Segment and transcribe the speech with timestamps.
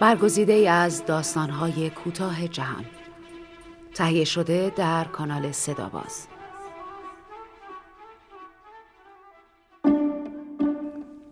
[0.00, 2.84] برگزیده ای از داستانهای کوتاه جهان.
[3.94, 6.26] تهیه شده در کانال صداباز.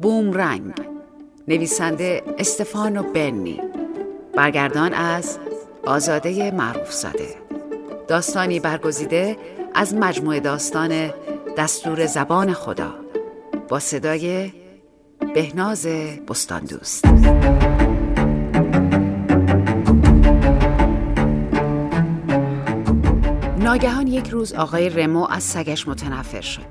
[0.01, 0.75] بومرنگ.
[1.49, 3.61] نویسنده استفانو بنی.
[4.35, 5.39] برگردان از
[5.87, 7.35] آزاده معروف زاده
[8.09, 9.37] داستانی برگزیده
[9.75, 11.11] از مجموعه داستان
[11.59, 12.95] دستور زبان خدا
[13.69, 14.53] با صدای
[15.35, 15.87] بهناز
[16.29, 17.05] بستان دوست
[23.69, 26.67] ناگهان یک روز آقای رمو از سگش متنفر شد.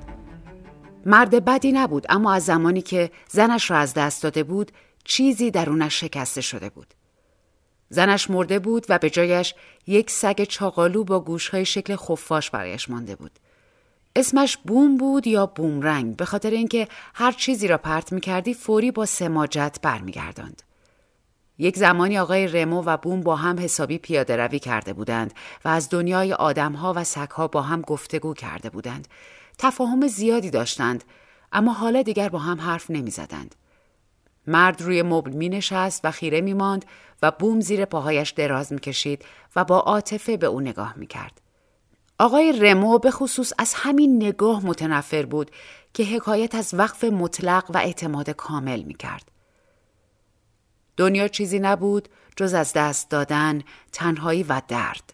[1.05, 4.71] مرد بدی نبود اما از زمانی که زنش را از دست داده بود
[5.03, 6.93] چیزی درونش شکسته شده بود.
[7.89, 9.55] زنش مرده بود و به جایش
[9.87, 13.39] یک سگ چاقالو با گوشهای شکل خفاش برایش مانده بود.
[14.15, 18.91] اسمش بوم بود یا بومرنگ به خاطر اینکه هر چیزی را پرت می کردی فوری
[18.91, 20.63] با سماجت برمیگرداند.
[21.59, 25.33] یک زمانی آقای رمو و بوم با هم حسابی پیاده روی کرده بودند
[25.65, 29.07] و از دنیای آدمها و سگها با هم گفتگو کرده بودند.
[29.57, 31.03] تفاهم زیادی داشتند
[31.51, 33.55] اما حالا دیگر با هم حرف نمی زدند.
[34.47, 36.85] مرد روی مبل می نشست و خیره می ماند
[37.21, 41.41] و بوم زیر پاهایش دراز می کشید و با عاطفه به او نگاه می کرد.
[42.19, 45.51] آقای رمو به خصوص از همین نگاه متنفر بود
[45.93, 49.36] که حکایت از وقف مطلق و اعتماد کامل می کرد.
[50.97, 55.13] دنیا چیزی نبود جز از دست دادن، تنهایی و درد.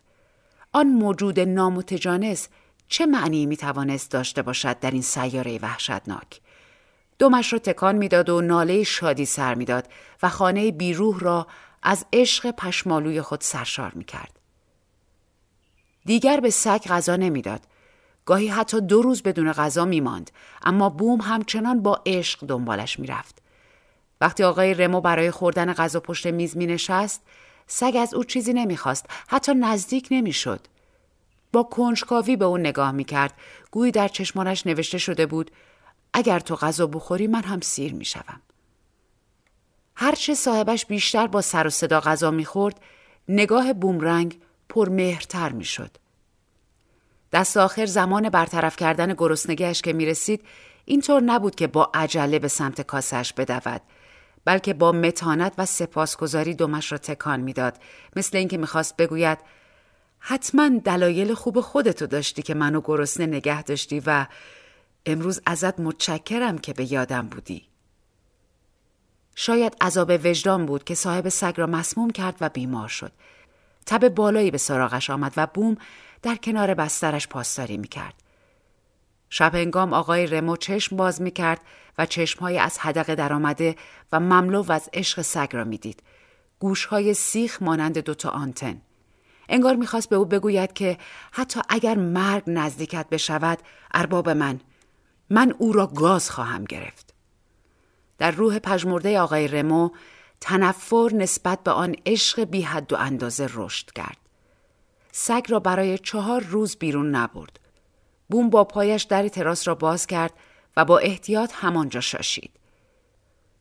[0.72, 2.48] آن موجود نامتجانس
[2.88, 6.42] چه معنی می توانست داشته باشد در این سیاره وحشتناک؟
[7.20, 9.88] دمش را تکان می‌داد و ناله شادی سر می‌داد
[10.24, 11.48] و خانه بیروح را
[11.84, 14.40] از عشق پشمالوی خود سرشار می کرد.
[16.06, 17.62] دیگر به سگ غذا نمی‌داد.
[18.26, 20.32] گاهی حتی دو روز بدون غذا می ماند.
[20.64, 23.43] اما بوم همچنان با عشق دنبالش می‌رفت.
[24.24, 27.22] وقتی آقای رمو برای خوردن غذا پشت میز می نشست،
[27.68, 30.60] سگ از او چیزی نمی‌خواست حتی نزدیک نمی‌شد.
[31.54, 33.34] با کنجکاوی به او نگاه می کرد.
[33.72, 35.52] گویی در چشمانش نوشته شده بود
[36.14, 38.42] اگر تو غذا بخوری من هم سیر می شوم.
[39.96, 42.80] هرچه صاحبش بیشتر با سر و صدا غذا می‌خورد
[43.28, 45.98] نگاه بومرنگ پرمهرتر می‌شد.
[47.32, 50.44] دست آخر زمان برطرف کردن گرسنگیش که می رسید
[50.86, 53.82] اینطور نبود که با عجله به سمت کاسش بدود
[54.46, 57.78] بلکه با متانت و سپاسگزاری دمش را تکان می‌داد.
[58.16, 59.38] مثل اینکه می‌خواست بگوید
[60.20, 64.26] حتما دلایل خوب خودتو داشتی که منو گرسنه نگه داشتی و
[65.06, 67.68] امروز ازت متشکرم که به یادم بودی.
[69.36, 73.12] شاید عذاب وجدان بود که صاحب سگ را مسموم کرد و بیمار شد.
[73.86, 75.78] تب بالایی به سراغش آمد و بوم
[76.22, 78.23] در کنار بسترش پاسداری می‌کرد.
[79.36, 81.62] شب انگام آقای رمو چشم باز می کرد
[81.98, 83.76] و چشمهای از حدقه درآمده
[84.12, 86.04] و مملو از عشق سگ را می‌دید.
[86.60, 88.82] گوشهای سیخ مانند دوتا آنتن.
[89.50, 90.98] انگار می‌خواست به او بگوید که
[91.32, 93.60] حتی اگر مرگ نزدیکت بشود
[93.94, 94.60] ارباب من
[95.30, 97.14] من او را گاز خواهم گرفت.
[98.18, 99.90] در روح پژمرده آقای رمو
[100.42, 104.18] تنفر نسبت به آن عشق بی حد و اندازه رشد کرد.
[105.12, 107.60] سگ را برای چهار روز بیرون نبرد.
[108.30, 110.34] بوم با پایش در تراس را باز کرد
[110.78, 112.52] و با احتیاط همانجا شاشید.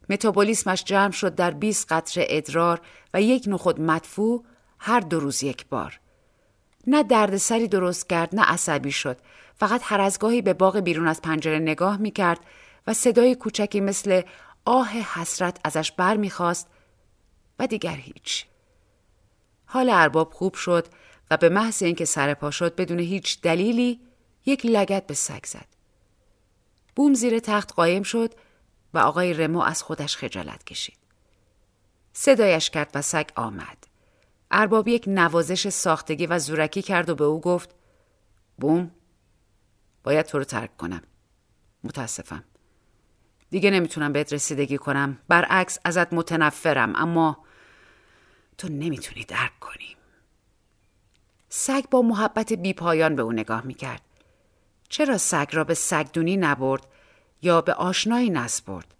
[0.08, 2.80] متابولیسمش جمع شد در 20 قطره ادرار
[3.14, 4.44] و یک نخود مدفوع
[4.78, 6.00] هر دو روز یک بار.
[6.86, 9.18] نه دردسری درست کرد نه عصبی شد
[9.54, 12.40] فقط هر از گاهی به باغ بیرون از پنجره نگاه می کرد
[12.86, 14.22] و صدای کوچکی مثل
[14.64, 16.68] آه حسرت ازش بر می خواست
[17.58, 18.46] و دیگر هیچ.
[19.66, 20.86] حال ارباب خوب شد
[21.30, 24.00] و به محض اینکه سر پا شد بدون هیچ دلیلی
[24.46, 25.66] یک لگت به سگ زد.
[26.96, 28.34] بوم زیر تخت قایم شد
[28.94, 30.98] و آقای رمو از خودش خجالت کشید.
[32.12, 33.86] صدایش کرد و سگ آمد.
[34.50, 37.74] ارباب یک نوازش ساختگی و زورکی کرد و به او گفت
[38.58, 38.90] بوم
[40.04, 41.02] باید تو رو ترک کنم.
[41.84, 42.44] متاسفم.
[43.50, 45.18] دیگه نمی‌تونم بهت رسیدگی کنم.
[45.28, 47.44] برعکس ازت متنفرم اما
[48.58, 49.96] تو نمی‌تونی درک کنی.
[51.48, 54.02] سگ با محبت بیپایان به او نگاه می‌کرد.
[54.92, 56.86] چرا سگ را به سگدونی نبرد
[57.42, 58.94] یا به آشنایی نسپرد؟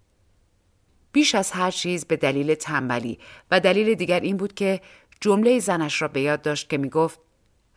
[1.13, 3.19] بیش از هر چیز به دلیل تنبلی
[3.51, 4.81] و دلیل دیگر این بود که
[5.21, 7.21] جمله زنش را به یاد داشت که می‌گفت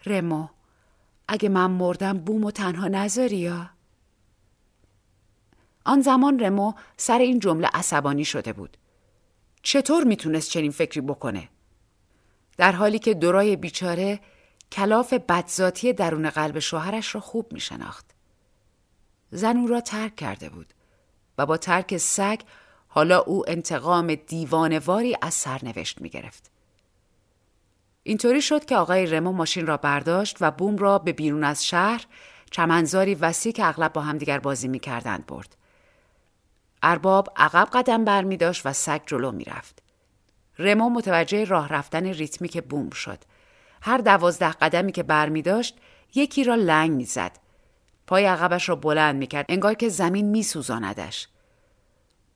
[0.05, 0.47] رمو
[1.27, 3.69] اگه من مردم بوم و تنها نذاری یا؟
[5.85, 8.77] آن زمان رمو سر این جمله عصبانی شده بود.
[9.61, 11.49] چطور می‌تونست چنین فکری بکنه؟
[12.57, 14.19] در حالی که دورای بیچاره
[14.71, 18.04] کلاف بدذاتی درون قلب شوهرش را خوب می شناخت.
[19.35, 20.73] زن او را ترک کرده بود
[21.37, 22.39] و با ترک سگ
[22.87, 26.51] حالا او انتقام دیوانواری از سرنوشت می گرفت.
[28.03, 32.05] اینطوری شد که آقای رمو ماشین را برداشت و بوم را به بیرون از شهر
[32.51, 35.55] چمنزاری وسیع که اغلب با همدیگر بازی می کردند برد.
[36.83, 39.83] ارباب عقب قدم بر می داشت و سگ جلو می رفت.
[40.59, 43.19] رمو متوجه راه رفتن ریتمیک بوم شد.
[43.81, 45.77] هر دوازده قدمی که بر می داشت
[46.15, 47.44] یکی را لنگ می زد.
[48.07, 51.27] پای عقبش را بلند می کرد انگار که زمین می سوزاندش.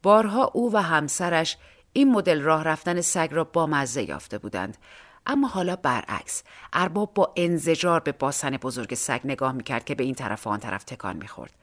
[0.03, 1.57] بارها او و همسرش
[1.93, 4.77] این مدل راه رفتن سگ را با مزه یافته بودند.
[5.25, 6.43] اما حالا برعکس
[6.73, 10.59] ارباب با انزجار به باسن بزرگ سگ نگاه می‌کرد که به این طرف و آن
[10.59, 11.53] طرف تکان می‌خورد.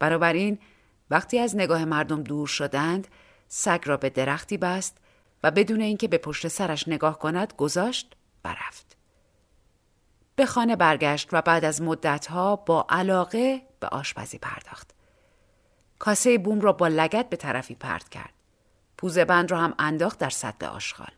[0.00, 0.58] این
[1.10, 3.08] وقتی از نگاه مردم دور شدند
[3.48, 4.96] سگ را به درختی بست
[5.42, 8.97] و بدون اینکه به پشت سرش نگاه کند گذاشت و رفت.
[10.38, 14.90] به خانه برگشت و بعد از مدتها با علاقه به آشپزی پرداخت
[15.98, 18.32] کاسه بوم را با لگت به طرفی پرد کرد
[18.98, 21.10] پوزه بند را هم انداخت در سطل آشغال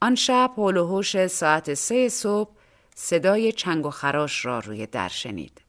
[0.00, 2.50] آن شب حول و حوش ساعت سه صبح
[2.94, 5.60] صدای چنگ و خراش را روی در شنید.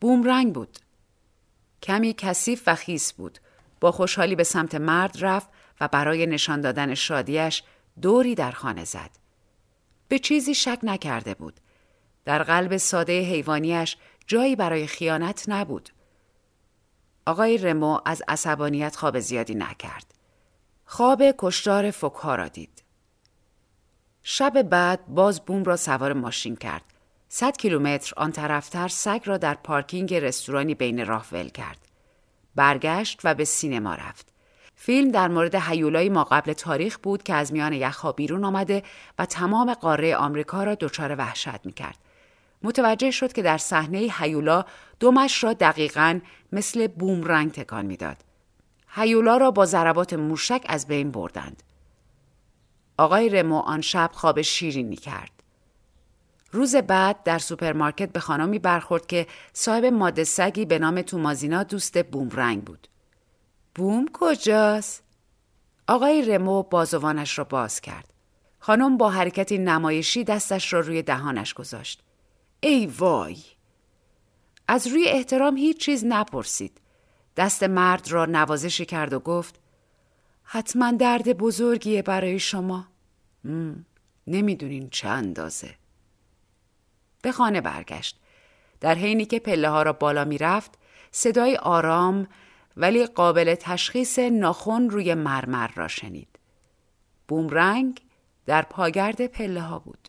[0.00, 0.78] بوم رنگ بود.
[1.82, 3.38] کمی کثیف و خیس بود.
[3.80, 5.48] با خوشحالی به سمت مرد رفت
[5.80, 7.62] و برای نشان دادن شادیش
[8.02, 9.23] دوری در خانه زد.
[10.08, 11.60] به چیزی شک نکرده بود.
[12.24, 13.96] در قلب ساده حیوانیش
[14.26, 15.90] جایی برای خیانت نبود.
[17.26, 20.14] آقای رمو از عصبانیت خواب زیادی نکرد.
[20.84, 22.82] خواب کشتار فکها را دید.
[24.22, 26.84] شب بعد باز بوم را سوار ماشین کرد.
[27.28, 31.78] صد کیلومتر آن طرفتر سگ را در پارکینگ رستورانی بین راه ول کرد.
[32.54, 34.33] برگشت و به سینما رفت.
[34.86, 38.82] فیلم در مورد هیولای ما قبل تاریخ بود که از میان یخها بیرون آمده
[39.18, 41.98] و تمام قاره آمریکا را دچار وحشت می‌کرد.
[42.62, 44.64] متوجه شد که در صحنه هیولا
[45.00, 46.20] دومش را دقیقا
[46.52, 48.16] مثل بومرنگ تکان می‌داد.
[48.88, 51.62] هیولا را با ضربات موشک از بین بردند.
[52.98, 55.32] آقای رمو آن شب خواب شیرینی کرد.
[56.52, 62.02] روز بعد در سوپرمارکت به خانمی برخورد که صاحب ماده سگی به نام تومازینا دوست
[62.02, 62.88] بومرنگ بود.
[63.74, 65.02] بوم کجاست؟
[65.88, 68.12] آقای رمو بازوانش را باز کرد.
[68.58, 72.02] خانم با حرکتی نمایشی دستش را روی دهانش گذاشت.
[72.60, 73.38] ای وای!
[74.68, 76.80] از روی احترام هیچ چیز نپرسید.
[77.36, 79.60] دست مرد را نوازشی کرد و گفت
[80.44, 82.86] حتما درد بزرگیه برای شما
[84.26, 85.74] نمی‌دونین چه اندازه
[87.22, 88.20] به خانه برگشت
[88.80, 90.78] در حینی که پله ها را بالا می رفت
[91.10, 92.28] صدای آرام
[92.76, 96.38] ولی قابل تشخیص ناخون روی مرمر را شنید
[97.28, 98.00] بومرنگ
[98.46, 100.08] در پاگرد پله ها بود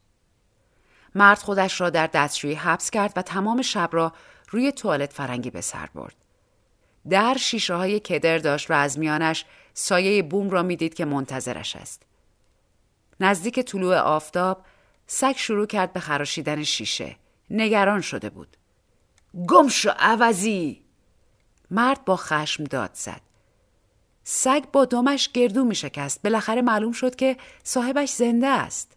[1.15, 4.13] مرد خودش را در دستشویی حبس کرد و تمام شب را
[4.49, 6.15] روی توالت فرنگی به سر برد
[7.09, 12.03] در شیشه های کدر داشت و از میانش سایه بوم را می‌دید که منتظرش است.
[13.19, 14.65] نزدیک طلوع آفتاب
[15.07, 17.15] سگ شروع کرد به خراشیدن شیشه.
[17.49, 18.57] نگران شده بود.
[19.47, 20.84] گم شو عوضی!
[21.71, 23.21] مرد با خشم داد زد.
[24.23, 26.21] سگ با دمش گردو می شکست.
[26.21, 28.91] بالاخره معلوم شد که صاحبش زنده است.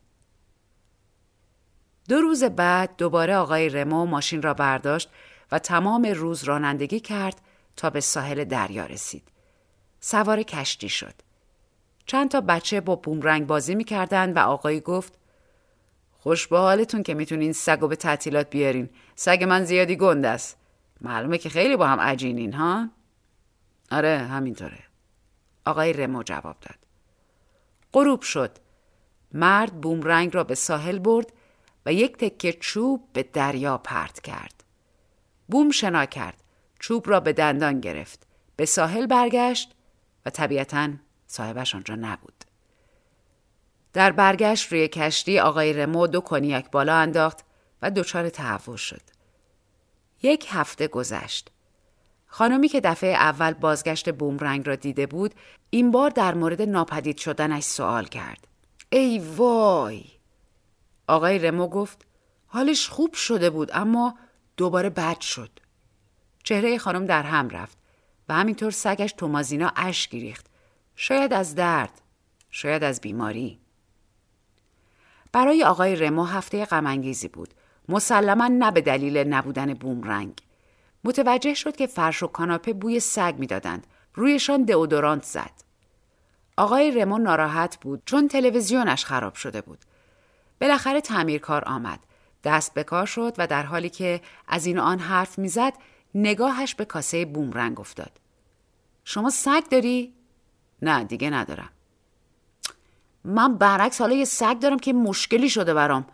[2.08, 5.10] دو روز بعد دوباره آقای رمو ماشین را برداشت
[5.52, 7.40] و تمام روز رانندگی کرد
[7.76, 9.28] تا به ساحل دریا رسید.
[10.00, 11.14] سوار کشتی شد.
[12.06, 15.12] چند تا بچه با بومرنگ بازی می‌کردن و آقایی گفت
[16.18, 18.90] خوش به حالتون که می‌تونین سگ به تعطیلات بیارین.
[19.16, 20.57] سگ من زیادی گند است.
[21.00, 22.88] معلومه که خیلی با هم عجینین ها؟
[23.90, 24.84] آره همینطوره.
[25.64, 26.78] آقای رمو جواب داد.
[27.92, 28.58] غروب شد.
[29.32, 31.32] مرد بومرنگ را به ساحل برد
[31.86, 34.64] و یک تکه چوب به دریا پرت کرد.
[35.48, 36.42] بوم شنا کرد.
[36.78, 38.26] چوب را به دندان گرفت.
[38.56, 39.74] به ساحل برگشت
[40.26, 40.90] و طبیعتا
[41.26, 42.44] صاحبش آنجا نبود.
[43.92, 47.44] در برگشت روی کشتی آقای رمو دو کنیک بالا انداخت
[47.82, 49.17] و دچار تهوع شد.
[50.22, 51.50] یک هفته گذشت.
[52.26, 55.34] خانمی که دفعه اول بازگشت بومرنگ را دیده بود
[55.70, 58.46] این بار در مورد ناپدید شدنش سوال کرد.
[58.90, 60.04] ای وای!
[61.06, 62.06] آقای رمو گفت
[62.46, 64.18] حالش خوب شده بود اما
[64.56, 65.50] دوباره بد شد.
[66.44, 67.78] چهره خانم در هم رفت
[68.28, 70.46] و همینطور سگش تومازینا اشک ریخت.
[70.96, 72.00] شاید از درد،
[72.50, 73.58] شاید از بیماری.
[75.32, 77.54] برای آقای رمو هفته غمانگیزی بود.
[77.88, 80.32] مسلما نه به دلیل نبودن بومرنگ.
[81.04, 83.86] متوجه شد که فرش و کاناپه بوی سگ می‌دادند.
[84.14, 85.50] رویشان دئودورانت زد.
[86.56, 89.78] آقای رمو ناراحت بود چون تلویزیونش خراب شده بود.
[90.60, 91.98] بالاخره تعمیرکار آمد.
[92.44, 95.72] دست به کار شد و در حالی که از این آن حرف می‌زد
[96.14, 98.10] نگاهش به کاسه بومرنگ افتاد.
[99.04, 100.14] شما سگ داری؟
[100.82, 101.68] نه دیگه ندارم
[103.24, 106.06] من برعکس حالا یه سگ دارم که مشکلی شده برام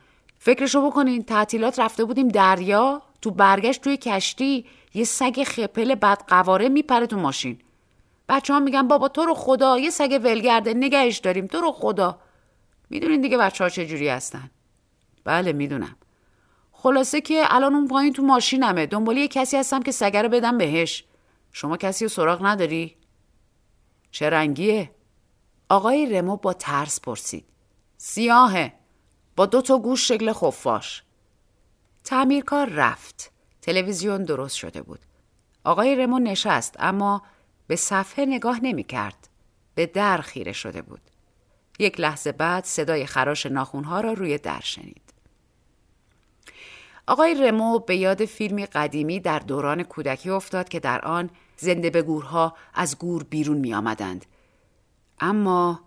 [0.45, 6.69] فکرشو بکنین تعطیلات رفته بودیم دریا تو برگشت توی کشتی یه سگ خپل بد قواره
[6.69, 7.59] میپره تو ماشین.
[8.29, 12.19] بچه ها میگن بابا تو رو خدا یه سگ ولگرده نگهش داریم تو رو خدا.
[12.91, 14.51] می‌دونین دیگه بچه ها چجوری هستن؟
[15.25, 15.97] بله می‌دونم.
[16.73, 18.87] خلاصه که الان اون پایین تو ماشینمه.
[18.87, 21.05] دنبال یه کسی هستم که سگه رو بدم بهش.
[21.53, 22.97] شما کسی رو سراغ نداری؟
[24.11, 24.91] چه رنگیه؟
[25.69, 27.45] آقای رمو با ترس پرسید.
[27.97, 28.84] سیاهه.
[29.37, 31.03] با دو تا گوش شکل خفاش
[32.05, 35.01] تعمیرکار رفت تلویزیون درست شده بود
[35.65, 37.23] آقای رمو نشست اما
[37.67, 39.29] به صفحه نگاه نمی کرد.
[39.75, 41.01] به در خیره شده بود.
[41.79, 45.03] یک لحظه بعد صدای خراش ناخونها را روی در شنید.
[47.07, 52.03] آقای رمو به یاد فیلمی قدیمی در دوران کودکی افتاد که در آن زنده به
[52.03, 54.27] گورها از گور بیرون می آمدند.
[55.21, 55.81] اما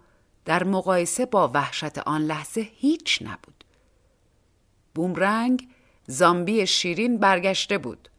[0.48, 3.64] در مقایسه با وحشت آن لحظه هیچ نبود.
[4.96, 5.68] بومرنگ
[6.08, 8.10] زامبی شیرین برگشته بود.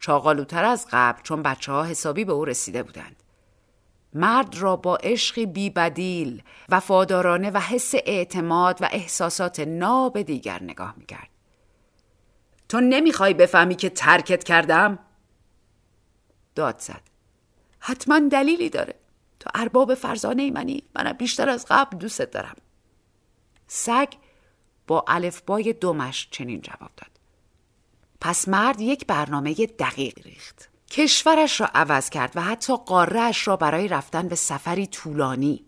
[0.00, 3.22] چاقالوتر از قبل چون بچه ها حسابی به او رسیده بودند.
[4.12, 11.28] مرد را با عشقی بیبدیل، وفادارانه و حس اعتماد و احساسات ناب دیگر نگاه می‌کرد.
[12.68, 14.98] تو نمی‌خوای بفهمی که ترکت کردم؟
[16.54, 17.02] داد زد.
[17.78, 18.94] حتما دلیلی داره.
[19.44, 20.82] تو ارباب فرزانه منی.
[20.94, 22.56] منم بیشتر از قبل دوستت دارم.
[23.66, 24.08] سگ
[24.86, 27.10] با الفبای دومش چنین جواب داد.
[28.20, 30.68] پس مرد یک برنامه دقیق ریخت.
[30.90, 35.64] کشورش را عوض کرد و حتی قارهش را برای رفتن به سفری طولانی.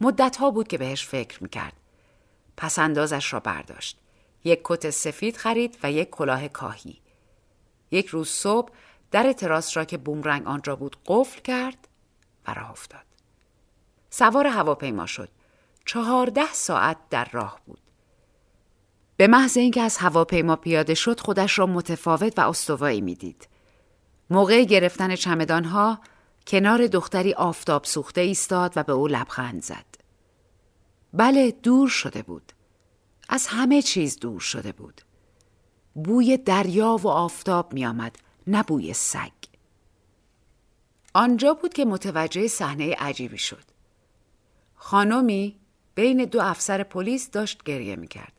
[0.00, 1.72] مدتها بود که بهش فکر می‌کرد.
[2.56, 3.98] پس اندازش را برداشت.
[4.44, 7.00] یک کت سفید خرید و یک کلاه کاهی.
[7.90, 8.72] یک روز صبح
[9.10, 11.88] در تراس را که بومرنگ آنجا بود قفل کرد
[12.48, 13.07] و راه افتاد.
[14.10, 15.28] سوار هواپیما شد.
[15.84, 17.80] چهارده ساعت در راه بود.
[19.16, 23.48] به محض اینکه از هواپیما پیاده شد خودش را متفاوت و استوایی می‌دید.
[24.30, 25.98] موقع گرفتن چمدانها
[26.46, 29.84] کنار دختری آفتاب سوخته ایستاد و به او لبخند زد.
[31.12, 32.52] بله دور شده بود.
[33.28, 35.00] از همه چیز دور شده بود.
[35.94, 39.32] بوی دریا و آفتاب می آمد نه بوی سگ.
[41.14, 43.64] آنجا بود که متوجه صحنه عجیبی شد.
[44.78, 45.60] خانمی
[45.94, 48.32] بین دو افسر پلیس داشت گریه می کرد.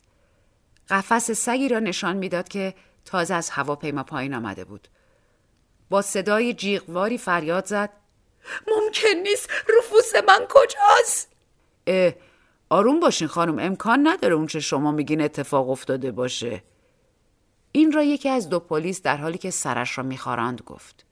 [0.88, 4.88] قفس سگی را نشان می‌داد که تازه از هواپیما پایین آمده بود.
[5.90, 7.90] با صدای جیغواری فریاد زد
[8.66, 11.32] ممکن نیست رفوس من کجاست؟
[11.86, 12.12] اه
[12.70, 16.62] آروم باشین خانم امکان نداره اون چه شما میگین اتفاق افتاده باشه.
[17.72, 21.06] این را یکی از دو پلیس در حالی که سرش را میخواراند گفت.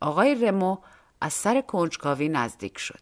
[0.00, 0.78] آقای رمو
[1.20, 3.00] از سر کنجکاوی نزدیک شد.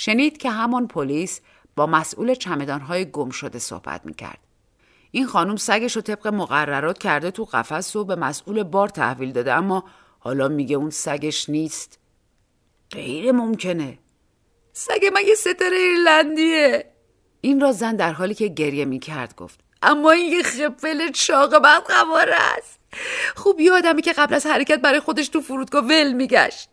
[0.00, 1.40] شنید که همان پلیس
[1.76, 4.38] با مسئول چمدانهای گم شده صحبت می‌کرد.
[5.10, 9.52] این خانم سگش رو طبق مقررات کرده تو قفس و به مسئول بار تحویل داده
[9.52, 9.84] اما
[10.18, 11.98] حالا میگه اون سگش نیست.
[12.90, 13.98] غیر ممکنه.
[14.72, 16.92] سگ من یه ستاره ایرلندیه.
[17.40, 19.60] این را زن در حالی که گریه می‌کرد گفت.
[19.82, 22.80] اما این یه خپل چاق بد قواره است.
[23.36, 26.70] خوب یادمی که قبل از حرکت برای خودش تو فرودگاه ول میگشت.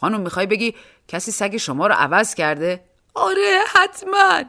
[0.00, 0.74] خانم می‌خوای بگی
[1.08, 2.84] کسی سگ شما رو عوض کرده؟
[3.14, 4.42] آره حتما.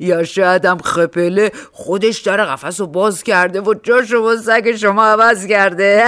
[0.00, 5.04] یا شاید هم خپله خودش در قفس رو باز کرده و جا شما سگ شما
[5.04, 6.02] عوض کرده.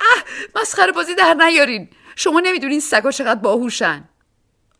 [0.00, 0.24] اه
[0.60, 1.88] مسخره بازی در نیارین.
[2.16, 4.04] شما نمی‌دونین سگا چقدر باهوشن.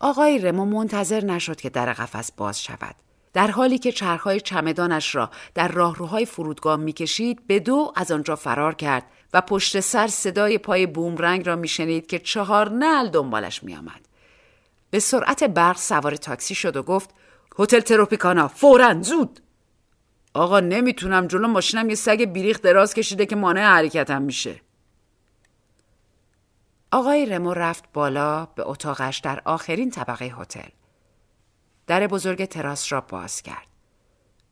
[0.01, 2.95] آقای رمو منتظر نشد که در قفس باز شود.
[3.33, 8.75] در حالی که چرخهای چمدانش را در راهروهای فرودگاه می‌کشید به دو از آنجا فرار
[8.75, 9.03] کرد.
[9.35, 14.09] و پشت سر صدای پای بومرنگ را میشنید که چهار نل دنبالش میآمد.
[14.91, 17.11] به سرعت برق سوار تاکسی شد و گفت
[17.59, 19.41] هتل تروپیکانا فورا زود.
[20.35, 24.61] آقا نمی‌تونم جلو ماشینم یه سگ بیریخ دراز کشیده که مانع حرکتم میشه.
[26.93, 30.69] آقای رمو رفت بالا به اتاقش در آخرین طبقه هتل.
[31.87, 33.67] در بزرگ تراس را باز کرد.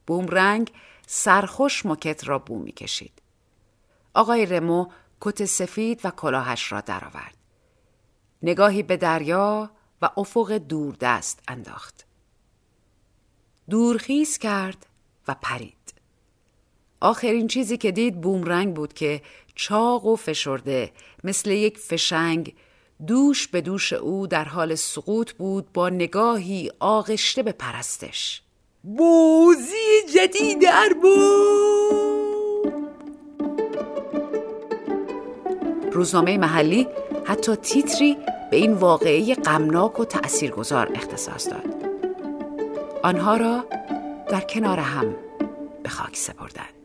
[0.06, 0.72] بومرنگ
[1.06, 3.22] سرخوش مکت را بو می‌کشید.
[4.14, 4.86] آقای رمو
[5.20, 7.34] کت سفید و کلاهش را درآورد
[8.42, 9.70] نگاهی به دریا
[10.02, 12.06] و افق دوردست انداخت.
[13.70, 14.86] دورخیز کرد
[15.28, 15.94] و پرید.
[17.00, 19.22] آخرین چیزی که دید بومرنگ بود که
[19.54, 20.92] چاق و فشرده
[21.24, 22.54] مثل یک فشنگ
[23.06, 28.42] دوش به دوش او در حال سقوط بود با نگاهی آغشته به پرستش
[28.82, 32.07] بوزی جدید ارباب
[35.98, 36.86] روزنامه محلی
[37.24, 38.16] حتی تیتری
[38.50, 41.74] به این واقعه غمناک و تأثیرگذار اختصاص داد.
[43.02, 43.64] آنها را
[44.30, 45.14] در کنار هم
[45.82, 46.77] به خاک سپردند.